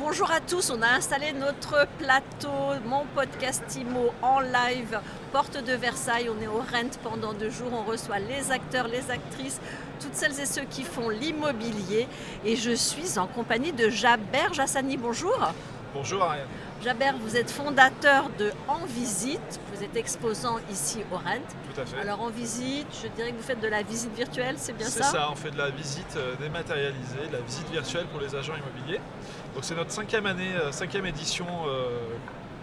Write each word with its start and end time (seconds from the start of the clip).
Bonjour 0.00 0.30
à 0.30 0.40
tous, 0.40 0.70
on 0.70 0.80
a 0.80 0.88
installé 0.88 1.34
notre 1.34 1.86
plateau, 1.98 2.48
mon 2.86 3.04
podcast 3.14 3.62
IMO 3.76 4.14
en 4.22 4.40
live, 4.40 4.98
porte 5.30 5.62
de 5.62 5.74
Versailles. 5.74 6.30
On 6.30 6.40
est 6.40 6.46
au 6.46 6.56
Rent 6.56 6.88
pendant 7.02 7.34
deux 7.34 7.50
jours, 7.50 7.68
on 7.74 7.82
reçoit 7.82 8.18
les 8.18 8.50
acteurs, 8.50 8.88
les 8.88 9.10
actrices, 9.10 9.60
toutes 10.00 10.14
celles 10.14 10.40
et 10.40 10.46
ceux 10.46 10.64
qui 10.64 10.84
font 10.84 11.10
l'immobilier. 11.10 12.08
Et 12.46 12.56
je 12.56 12.70
suis 12.70 13.18
en 13.18 13.26
compagnie 13.26 13.72
de 13.72 13.90
Jaber 13.90 14.54
Jassani. 14.54 14.96
Bonjour. 14.96 15.52
Bonjour 15.92 16.22
Ariane. 16.22 16.46
Jaber, 16.84 17.10
vous 17.20 17.36
êtes 17.36 17.50
fondateur 17.50 18.30
de 18.38 18.52
En 18.68 18.86
Visite, 18.86 19.60
vous 19.74 19.82
êtes 19.82 19.96
exposant 19.96 20.58
ici 20.70 21.02
au 21.10 21.16
Rent. 21.16 21.42
Tout 21.74 21.80
à 21.80 21.84
fait. 21.84 21.98
Alors 21.98 22.20
en 22.20 22.30
visite, 22.30 22.86
je 23.02 23.08
dirais 23.08 23.32
que 23.32 23.36
vous 23.36 23.42
faites 23.42 23.60
de 23.60 23.66
la 23.66 23.82
visite 23.82 24.14
virtuelle, 24.14 24.54
c'est 24.56 24.72
bien 24.72 24.86
C'est 24.86 25.02
ça, 25.02 25.28
on 25.32 25.34
fait 25.34 25.50
de 25.50 25.58
la 25.58 25.70
visite 25.70 26.16
euh, 26.16 26.36
dématérialisée, 26.36 27.26
de 27.28 27.32
la 27.32 27.40
visite 27.40 27.68
virtuelle 27.70 28.06
pour 28.06 28.20
les 28.20 28.34
agents 28.36 28.54
immobiliers. 28.54 29.00
Donc 29.54 29.64
c'est 29.64 29.74
notre 29.74 29.90
cinquième 29.90 30.26
année, 30.26 30.54
euh, 30.54 30.70
cinquième 30.70 31.06
édition 31.06 31.46
euh, 31.66 31.98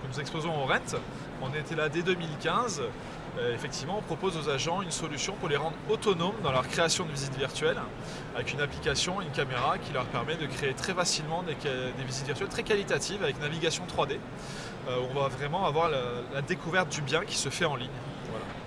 nous 0.09 0.19
exposons 0.19 0.49
au 0.49 0.65
Rent. 0.65 0.97
On 1.41 1.53
était 1.53 1.75
là 1.75 1.89
dès 1.89 2.01
2015. 2.01 2.81
Euh, 3.39 3.53
effectivement, 3.53 3.97
on 3.99 4.01
propose 4.01 4.35
aux 4.37 4.49
agents 4.49 4.81
une 4.81 4.91
solution 4.91 5.33
pour 5.35 5.49
les 5.49 5.57
rendre 5.57 5.75
autonomes 5.89 6.35
dans 6.43 6.51
leur 6.51 6.67
création 6.67 7.05
de 7.05 7.11
visites 7.11 7.35
virtuelles, 7.37 7.79
avec 8.35 8.53
une 8.53 8.61
application, 8.61 9.21
une 9.21 9.29
caméra 9.29 9.77
qui 9.77 9.93
leur 9.93 10.05
permet 10.05 10.35
de 10.35 10.47
créer 10.47 10.73
très 10.73 10.93
facilement 10.93 11.43
des, 11.43 11.55
visites 12.03 12.25
virtuelles 12.25 12.49
très 12.49 12.63
qualitatives 12.63 13.23
avec 13.23 13.39
navigation 13.39 13.83
3D. 13.85 14.13
Euh, 14.89 14.97
on 15.11 15.19
va 15.19 15.27
vraiment 15.27 15.65
avoir 15.65 15.89
la, 15.89 16.41
découverte 16.41 16.89
du 16.89 17.01
bien 17.01 17.25
qui 17.25 17.35
se 17.37 17.49
fait 17.49 17.65
en 17.65 17.75
ligne. 17.75 17.89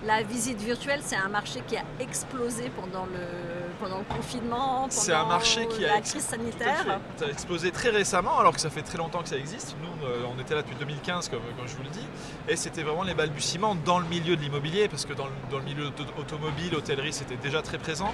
La 0.05 0.23
visite 0.23 0.61
virtuelle, 0.61 1.01
c'est 1.03 1.15
un 1.15 1.29
marché 1.29 1.61
qui 1.67 1.77
a 1.77 1.83
explosé 1.99 2.71
pendant 2.75 3.05
le, 3.05 3.60
pendant 3.81 3.97
le 3.99 4.03
confinement, 4.05 4.85
C'est 4.89 5.11
un 5.13 5.19
pendant 5.21 5.29
marché 5.33 5.67
qui 5.67 5.83
a 5.85 5.89
la 5.89 5.97
ex- 5.97 6.11
crise 6.11 6.23
sanitaire. 6.23 6.99
Ça 7.17 7.25
a 7.25 7.29
explosé 7.29 7.71
très 7.71 7.89
récemment, 7.89 8.37
alors 8.39 8.53
que 8.53 8.61
ça 8.61 8.69
fait 8.69 8.81
très 8.83 8.97
longtemps 8.97 9.21
que 9.23 9.29
ça 9.29 9.37
existe. 9.37 9.75
Nous, 9.81 10.07
euh, 10.07 10.23
on 10.33 10.39
était 10.39 10.53
là 10.55 10.61
depuis 10.61 10.75
2015, 10.75 11.29
comme, 11.29 11.39
comme 11.57 11.67
je 11.67 11.75
vous 11.75 11.83
le 11.83 11.89
dis, 11.89 12.05
et 12.47 12.55
c'était 12.55 12.83
vraiment 12.83 13.03
les 13.03 13.13
balbutiements 13.13 13.75
dans 13.75 13.99
le 13.99 14.05
milieu 14.05 14.35
de 14.35 14.41
l'immobilier, 14.41 14.87
parce 14.87 15.05
que 15.05 15.13
dans 15.13 15.25
le, 15.25 15.31
dans 15.49 15.57
le 15.57 15.63
milieu 15.65 15.87
auto- 15.87 16.03
automobile, 16.19 16.75
hôtellerie, 16.75 17.13
c'était 17.13 17.35
déjà 17.37 17.61
très 17.61 17.77
présent. 17.77 18.13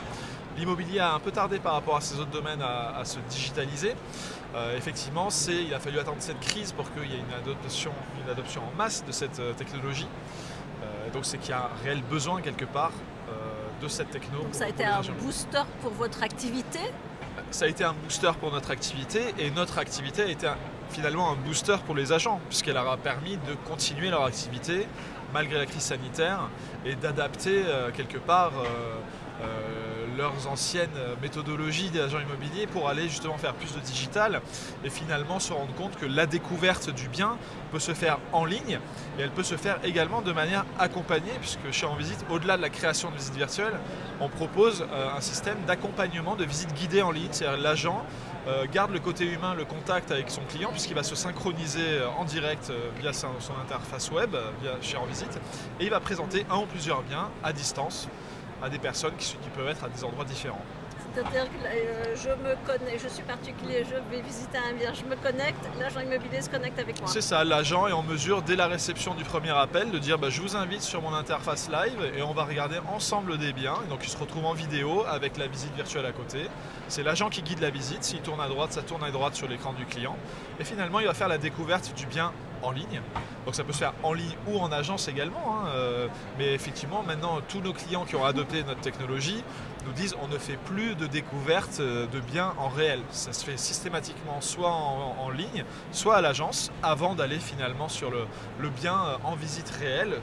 L'immobilier 0.58 1.00
a 1.00 1.14
un 1.14 1.20
peu 1.20 1.32
tardé 1.32 1.60
par 1.60 1.74
rapport 1.74 1.98
à 1.98 2.02
ces 2.02 2.20
autres 2.20 2.32
domaines 2.32 2.62
à, 2.64 2.98
à 2.98 3.06
se 3.06 3.20
digitaliser. 3.30 3.94
Euh, 4.56 4.76
effectivement, 4.76 5.30
c'est, 5.30 5.54
il 5.64 5.74
a 5.74 5.80
fallu 5.80 6.00
attendre 6.00 6.18
cette 6.20 6.40
crise 6.40 6.72
pour 6.72 6.92
qu'il 6.94 7.12
y 7.12 7.14
ait 7.14 7.20
une 7.20 7.34
adoption, 7.34 7.92
une 8.26 8.32
adoption 8.32 8.62
en 8.64 8.76
masse 8.76 9.04
de 9.06 9.12
cette 9.12 9.40
euh, 9.40 9.54
technologie. 9.54 10.08
Euh, 10.84 11.10
donc 11.12 11.26
c'est 11.26 11.38
qu'il 11.38 11.52
y 11.52 11.54
a 11.54 11.60
un 11.66 11.84
réel 11.84 12.02
besoin 12.02 12.42
quelque 12.42 12.66
part 12.66 12.92
de 13.82 13.88
cette 13.88 14.10
techno. 14.12 14.40
Donc 14.44 14.54
ça 14.54 14.66
a 14.66 14.70
été 14.70 14.84
un 14.86 15.00
agents. 15.00 15.14
booster 15.22 15.62
pour 15.82 15.92
votre 15.92 16.24
activité. 16.24 16.80
ça 17.52 17.66
a 17.66 17.68
été 17.68 17.84
un 17.84 17.94
booster 17.94 18.32
pour 18.40 18.52
notre 18.52 18.72
activité 18.72 19.22
et 19.40 19.52
notre 19.52 19.78
activité 19.78 20.24
a 20.24 20.28
été 20.28 20.48
un- 20.48 20.58
finalement 20.90 21.32
un 21.32 21.36
booster 21.36 21.76
pour 21.86 21.96
les 21.96 22.12
agents 22.12 22.40
puisqu'elle 22.50 22.74
leur 22.76 22.90
a 22.90 22.98
permis 22.98 23.38
de 23.38 23.54
continuer 23.68 24.10
leur 24.10 24.24
activité 24.26 24.88
malgré 25.34 25.58
la 25.58 25.66
crise 25.66 25.82
sanitaire 25.84 26.40
et 26.86 26.96
d'adapter 26.96 27.64
euh, 27.66 27.92
quelque 27.92 28.18
part 28.18 28.52
euh, 28.58 28.66
euh, 29.42 29.97
leurs 30.18 30.48
anciennes 30.48 30.90
méthodologies 31.22 31.90
des 31.90 32.02
agents 32.02 32.20
immobiliers 32.20 32.68
pour 32.68 32.90
aller 32.90 33.04
justement 33.04 33.38
faire 33.38 33.54
plus 33.54 33.74
de 33.74 33.80
digital 33.80 34.42
et 34.84 34.90
finalement 34.90 35.40
se 35.40 35.54
rendre 35.54 35.74
compte 35.76 35.96
que 35.96 36.06
la 36.06 36.26
découverte 36.26 36.90
du 36.90 37.08
bien 37.08 37.38
peut 37.72 37.80
se 37.80 37.94
faire 37.94 38.18
en 38.34 38.46
ligne 38.46 38.80
et 39.18 39.22
elle 39.22 39.32
peut 39.32 39.44
se 39.44 39.56
faire 39.56 39.80
également 39.84 40.22
de 40.22 40.32
manière 40.32 40.66
accompagnée 40.80 41.32
puisque 41.40 41.72
chez 41.72 41.86
En 41.86 41.96
Visite, 41.96 42.26
au-delà 42.30 42.58
de 42.58 42.62
la 42.62 42.70
création 42.70 43.10
de 43.12 43.16
visites 43.16 43.36
virtuelles, 43.36 43.80
on 44.20 44.30
propose 44.30 44.86
euh, 44.92 45.10
un 45.16 45.22
système 45.22 45.58
d'accompagnement 45.68 46.36
de 46.36 46.44
visites 46.44 46.74
guidées 46.74 47.02
en 47.02 47.12
ligne, 47.12 47.30
c'est-à-dire 47.32 47.62
l'agent 47.62 48.06
euh, 48.48 48.66
garde 48.72 48.92
le 48.92 49.00
côté 49.00 49.26
humain, 49.26 49.54
le 49.56 49.66
contact 49.66 50.12
avec 50.12 50.30
son 50.30 50.42
client 50.42 50.70
puisqu'il 50.72 50.96
va 50.96 51.04
se 51.04 51.16
synchroniser 51.16 51.82
euh, 51.82 52.10
en 52.18 52.26
direct 52.26 52.72
via 53.00 53.14
son, 53.14 53.30
interface 53.62 54.12
web, 54.12 54.36
via 54.62 54.72
chez 54.82 54.98
En 54.98 55.06
Visite, 55.06 55.40
et 55.80 55.86
il 55.86 55.90
va 55.90 56.00
présenter 56.00 56.46
un 56.50 56.58
ou 56.58 56.66
plusieurs 56.66 57.04
biens 57.04 57.30
à 57.44 57.54
distance 57.54 58.08
à 58.62 58.70
des 58.70 58.80
personnes 58.80 59.16
qui, 59.18 59.36
qui 59.38 59.50
peuvent 59.50 59.70
être 59.70 59.84
à 59.84 59.90
des 59.90 60.04
endroits 60.04 60.26
différents. 60.26 60.64
C'est-à-dire 61.18 61.46
que 61.46 61.66
euh, 61.66 62.16
je 62.16 62.30
me 62.30 62.56
connais, 62.68 63.00
je 63.00 63.08
suis 63.08 63.24
particulier, 63.24 63.84
je 63.84 63.96
vais 64.16 64.22
visiter 64.22 64.58
un 64.58 64.74
bien, 64.74 64.94
je 64.94 65.04
me 65.04 65.16
connecte, 65.16 65.58
l'agent 65.80 66.02
immobilier 66.02 66.42
se 66.44 66.50
connecte 66.50 66.78
avec 66.78 67.00
moi. 67.00 67.10
C'est 67.10 67.22
ça, 67.22 67.44
l'agent 67.44 67.88
est 67.88 67.92
en 67.92 68.04
mesure, 68.04 68.44
dès 68.44 68.56
la 68.56 68.68
réception 68.68 69.16
du 69.16 69.24
premier 69.24 69.50
appel, 69.50 69.90
de 69.90 69.98
dire 69.98 70.20
bah, 70.20 70.30
je 70.30 70.42
vous 70.42 70.56
invite 70.56 70.84
sur 70.84 71.02
mon 71.02 71.16
interface 71.16 71.70
live 71.70 72.12
et 72.16 72.22
on 72.22 72.34
va 72.34 72.44
regarder 72.44 72.78
ensemble 72.94 73.40
des 73.40 73.52
biens. 73.52 73.78
Et 73.86 73.90
donc 73.90 74.02
il 74.04 74.10
se 74.10 74.18
retrouve 74.18 74.46
en 74.46 74.54
vidéo 74.54 75.06
avec 75.08 75.38
la 75.38 75.48
visite 75.48 75.74
virtuelle 75.76 76.06
à 76.06 76.12
côté. 76.12 76.50
C'est 76.88 77.02
l'agent 77.04 77.30
qui 77.30 77.42
guide 77.42 77.62
la 77.62 77.72
visite. 77.72 78.04
S'il 78.04 78.22
tourne 78.22 78.40
à 78.40 78.48
droite, 78.48 78.74
ça 78.74 78.84
tourne 78.84 79.04
à 79.04 79.10
droite 79.10 79.34
sur 79.34 79.48
l'écran 79.48 79.74
du 79.74 79.86
client. 79.86 80.16
Et 80.60 80.64
finalement, 80.64 81.00
il 81.00 81.08
va 81.08 81.16
faire 81.16 81.30
la 81.30 81.40
découverte 81.40 81.96
du 81.96 82.06
bien 82.06 82.32
en 82.64 82.72
ligne. 82.72 83.02
Donc 83.46 83.56
ça 83.56 83.64
peut 83.64 83.74
se 83.74 83.80
faire 83.80 83.94
en 84.04 84.14
ligne 84.14 84.36
ou 84.48 84.60
en 84.60 84.72
agence 84.72 85.08
également. 85.08 85.56
hein, 85.64 85.68
euh, 85.70 86.08
mais 86.38 86.54
effectivement, 86.54 87.04
maintenant, 87.04 87.40
tous 87.48 87.62
nos 87.62 87.74
clients 87.74 88.06
qui 88.06 88.16
ont 88.16 88.26
adopté 88.26 88.64
notre 88.64 88.82
technologie 88.82 89.44
nous 89.86 89.94
disent 89.94 90.16
on 90.22 90.28
ne 90.28 90.38
fait 90.38 90.58
plus 90.66 90.96
de 90.96 91.08
découverte 91.08 91.80
euh, 91.80 92.08
de 92.08 92.20
biens 92.20 92.54
en 92.58 92.70
réel. 92.70 93.00
Ça 93.12 93.34
se 93.34 93.46
fait 93.46 93.58
systématiquement 93.58 94.42
soit 94.42 94.72
en, 94.72 95.30
ligne, 95.30 95.64
soit 95.92 96.16
à 96.16 96.22
l'agence, 96.22 96.72
avant 96.84 97.16
d'aller 97.16 97.40
finalement 97.40 97.90
sur 97.90 98.12
le, 98.12 98.70
bien 98.70 98.96
euh, 98.96 99.18
en 99.24 99.36
visite 99.36 99.70
réelle 99.70 100.22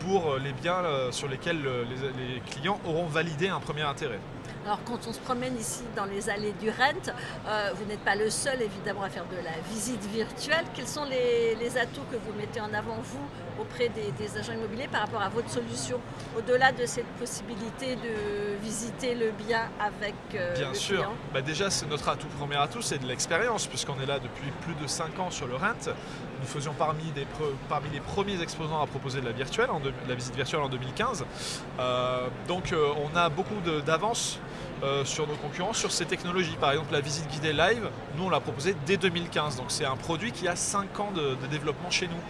pour 0.00 0.36
les 0.36 0.52
biens 0.52 0.82
sur 1.10 1.26
lesquels 1.26 1.62
les, 1.62 2.34
les 2.34 2.40
clients 2.40 2.78
auront 2.84 3.06
validé 3.06 3.48
un 3.48 3.60
premier 3.60 3.80
intérêt. 3.80 4.20
Alors 4.64 4.80
quand 4.84 4.98
on 5.08 5.12
se 5.12 5.18
promène 5.20 5.56
ici 5.58 5.82
dans 5.94 6.04
les 6.06 6.28
allées 6.28 6.52
du 6.60 6.70
Rent, 6.70 7.12
euh, 7.46 7.70
vous 7.74 7.84
n'êtes 7.84 8.00
pas 8.00 8.14
le 8.16 8.30
seul 8.30 8.60
évidemment 8.62 9.02
à 9.02 9.08
faire 9.10 9.24
de 9.26 9.36
la 9.36 9.52
visite 9.72 10.02
virtuelle. 10.06 10.64
Quels 10.74 10.88
sont 10.88 11.04
les, 11.04 11.54
les 11.56 11.78
atouts 11.78 12.02
que 12.10 12.16
vous 12.16 12.32
mettez 12.38 12.60
en 12.60 12.72
avant, 12.74 12.96
vous, 13.02 13.26
auprès 13.60 13.88
des, 13.88 14.10
des 14.12 14.36
agents 14.38 14.52
immobiliers 14.52 14.88
par 14.88 15.02
rapport 15.02 15.22
à 15.22 15.28
votre 15.28 15.50
solution, 15.50 16.00
au-delà 16.36 16.72
de 16.72 16.84
cette 16.86 17.06
possibilité 17.18 17.96
de 17.96 18.56
visiter 18.62 19.14
le 19.14 19.30
bien 19.30 19.68
avec 19.80 20.14
euh, 20.34 20.54
Bien 20.54 20.68
le 20.70 20.74
sûr. 20.74 20.96
client 20.96 21.12
Bah 21.32 21.42
déjà, 21.42 21.70
c'est 21.70 21.86
notre 21.88 22.08
atout, 22.08 22.26
premier 22.38 22.56
atout, 22.56 22.82
c'est 22.82 22.98
de 22.98 23.06
l'expérience, 23.06 23.66
puisqu'on 23.66 23.98
est 24.00 24.06
là 24.06 24.18
depuis 24.18 24.50
plus 24.62 24.74
de 24.74 24.86
5 24.86 25.18
ans 25.20 25.30
sur 25.30 25.46
le 25.46 25.54
Rent. 25.56 25.66
Nous 26.38 26.46
faisions 26.46 26.74
parmi, 26.76 27.04
des 27.12 27.22
pre- 27.22 27.54
parmi 27.68 27.88
les 27.90 28.00
premiers 28.00 28.42
exposants 28.42 28.82
à 28.82 28.86
proposer 28.86 29.20
de 29.20 29.26
la, 29.26 29.32
virtuelle, 29.32 29.70
en 29.70 29.80
la 30.06 30.14
visite 30.14 30.34
virtuelle 30.36 30.60
en 30.60 30.68
2015. 30.68 31.24
Euh, 31.78 32.26
donc, 32.46 32.74
on 33.12 33.16
a 33.16 33.28
beaucoup 33.30 33.58
de- 33.64 33.80
euh, 34.82 35.04
sur 35.04 35.26
nos 35.26 35.36
concurrents 35.36 35.72
sur 35.72 35.90
ces 35.90 36.04
technologies. 36.04 36.56
Par 36.60 36.72
exemple, 36.72 36.92
la 36.92 37.00
visite 37.00 37.26
guidée 37.28 37.52
live, 37.52 37.88
nous, 38.16 38.24
on 38.24 38.30
l'a 38.30 38.40
proposée 38.40 38.76
dès 38.84 38.96
2015. 38.96 39.56
Donc, 39.56 39.66
c'est 39.68 39.86
un 39.86 39.96
produit 39.96 40.32
qui 40.32 40.48
a 40.48 40.56
5 40.56 41.00
ans 41.00 41.12
de, 41.12 41.34
de 41.34 41.46
développement 41.50 41.90
chez 41.90 42.08
nous. 42.08 42.20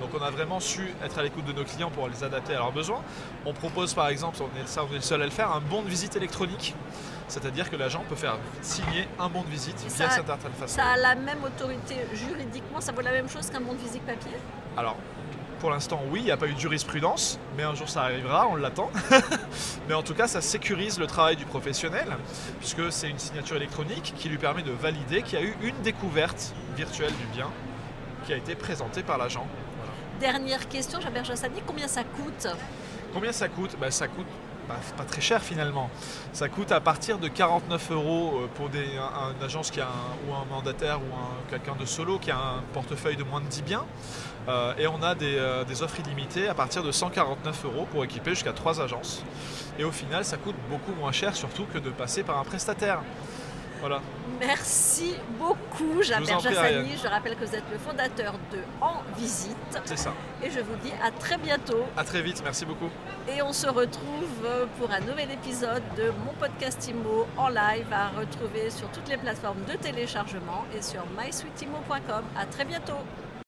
Donc, 0.00 0.10
on 0.18 0.22
a 0.22 0.30
vraiment 0.30 0.60
su 0.60 0.94
être 1.04 1.18
à 1.18 1.22
l'écoute 1.22 1.44
de 1.46 1.52
nos 1.52 1.64
clients 1.64 1.90
pour 1.90 2.08
les 2.08 2.22
adapter 2.22 2.54
à 2.54 2.58
leurs 2.58 2.72
besoins. 2.72 3.02
On 3.44 3.52
propose, 3.52 3.94
par 3.94 4.08
exemple, 4.08 4.38
on 4.40 4.60
est, 4.60 4.66
ça, 4.66 4.84
on 4.84 4.92
est 4.92 4.96
le 4.96 5.00
seul 5.00 5.22
à 5.22 5.24
le 5.24 5.30
faire, 5.30 5.50
un 5.50 5.60
bon 5.60 5.82
de 5.82 5.88
visite 5.88 6.16
électronique. 6.16 6.74
C'est-à-dire 7.28 7.68
que 7.70 7.76
l'agent 7.76 8.04
peut 8.08 8.14
faire 8.14 8.38
signer 8.62 9.08
un 9.18 9.28
bon 9.28 9.42
de 9.42 9.48
visite 9.48 9.76
via 9.78 10.10
cette 10.10 10.30
interface. 10.30 10.70
Ça 10.70 10.84
a 10.84 10.96
la 10.96 11.14
même 11.14 11.42
autorité 11.44 11.96
juridiquement, 12.14 12.80
ça 12.80 12.92
vaut 12.92 13.00
la 13.00 13.10
même 13.10 13.28
chose 13.28 13.50
qu'un 13.50 13.60
bon 13.60 13.72
de 13.72 13.78
visite 13.78 14.02
papier? 14.02 14.36
Alors, 14.76 14.96
pour 15.60 15.70
l'instant, 15.70 16.00
oui, 16.10 16.20
il 16.20 16.24
n'y 16.24 16.30
a 16.30 16.36
pas 16.36 16.46
eu 16.46 16.54
de 16.54 16.58
jurisprudence, 16.58 17.38
mais 17.56 17.62
un 17.62 17.74
jour 17.74 17.88
ça 17.88 18.02
arrivera, 18.02 18.46
on 18.48 18.56
l'attend. 18.56 18.90
mais 19.88 19.94
en 19.94 20.02
tout 20.02 20.14
cas, 20.14 20.26
ça 20.26 20.40
sécurise 20.40 20.98
le 20.98 21.06
travail 21.06 21.36
du 21.36 21.44
professionnel, 21.44 22.06
puisque 22.58 22.92
c'est 22.92 23.08
une 23.08 23.18
signature 23.18 23.56
électronique 23.56 24.14
qui 24.16 24.28
lui 24.28 24.38
permet 24.38 24.62
de 24.62 24.72
valider 24.72 25.22
qu'il 25.22 25.38
y 25.38 25.42
a 25.42 25.44
eu 25.44 25.56
une 25.62 25.80
découverte 25.82 26.54
virtuelle 26.76 27.12
du 27.12 27.26
bien 27.34 27.50
qui 28.24 28.32
a 28.32 28.36
été 28.36 28.54
présentée 28.54 29.02
par 29.02 29.18
l'agent. 29.18 29.46
Dernière 30.20 30.68
question, 30.68 30.98
Jassani, 31.00 31.62
combien 31.66 31.88
ça 31.88 32.02
coûte? 32.02 32.48
Combien 33.12 33.32
ça 33.32 33.48
coûte? 33.48 33.76
Ben, 33.80 33.90
Ça 33.90 34.08
coûte 34.08 34.26
pas 34.96 35.04
très 35.04 35.20
cher 35.20 35.42
finalement. 35.42 35.90
Ça 36.32 36.48
coûte 36.48 36.72
à 36.72 36.80
partir 36.80 37.18
de 37.18 37.28
49 37.28 37.90
euros 37.90 38.40
euh, 38.42 38.46
pour 38.54 38.66
un- 38.66 39.32
une 39.38 39.42
agence 39.44 39.70
qui 39.70 39.80
a 39.80 39.86
un- 39.86 40.28
ou 40.30 40.34
un 40.34 40.44
mandataire 40.46 40.98
ou 41.00 41.14
un- 41.14 41.50
quelqu'un 41.50 41.74
de 41.78 41.84
solo 41.84 42.18
qui 42.18 42.30
a 42.30 42.36
un 42.36 42.62
portefeuille 42.72 43.16
de 43.16 43.24
moins 43.24 43.40
de 43.40 43.46
10 43.46 43.62
biens. 43.62 43.84
Euh, 44.48 44.74
et 44.78 44.86
on 44.86 45.02
a 45.02 45.14
des, 45.14 45.36
euh, 45.38 45.64
des 45.64 45.82
offres 45.82 45.98
illimitées 46.00 46.48
à 46.48 46.54
partir 46.54 46.82
de 46.82 46.92
149 46.92 47.64
euros 47.64 47.86
pour 47.90 48.04
équiper 48.04 48.30
jusqu'à 48.30 48.52
3 48.52 48.80
agences. 48.80 49.24
Et 49.78 49.84
au 49.84 49.90
final, 49.92 50.24
ça 50.24 50.36
coûte 50.36 50.54
beaucoup 50.70 50.92
moins 50.92 51.12
cher 51.12 51.34
surtout 51.34 51.64
que 51.72 51.78
de 51.78 51.90
passer 51.90 52.22
par 52.22 52.38
un 52.38 52.44
prestataire. 52.44 53.00
Voilà. 53.80 54.00
Merci 54.40 55.16
beaucoup, 55.38 56.02
Jaber 56.02 56.26
Jassani. 56.26 56.96
Je 57.02 57.08
rappelle 57.08 57.36
que 57.36 57.44
vous 57.44 57.54
êtes 57.54 57.64
le 57.70 57.78
fondateur 57.78 58.34
de 58.52 58.58
En 58.80 59.02
Visite. 59.16 59.56
C'est 59.84 59.98
ça. 59.98 60.12
Et 60.42 60.50
je 60.50 60.60
vous 60.60 60.76
dis 60.82 60.92
à 61.02 61.10
très 61.10 61.38
bientôt. 61.38 61.84
À 61.96 62.04
très 62.04 62.22
vite. 62.22 62.42
Merci 62.44 62.64
beaucoup. 62.66 62.88
Et 63.28 63.42
on 63.42 63.52
se 63.52 63.66
retrouve 63.66 64.48
pour 64.78 64.90
un 64.90 65.00
nouvel 65.00 65.30
épisode 65.30 65.82
de 65.96 66.12
mon 66.24 66.32
podcast 66.38 66.86
IMO 66.88 67.26
en 67.36 67.48
live 67.48 67.92
à 67.92 68.08
retrouver 68.18 68.70
sur 68.70 68.88
toutes 68.90 69.08
les 69.08 69.16
plateformes 69.16 69.64
de 69.64 69.76
téléchargement 69.76 70.64
et 70.76 70.82
sur 70.82 71.02
mysweetimo.com. 71.18 72.24
À 72.36 72.46
très 72.46 72.64
bientôt. 72.64 72.98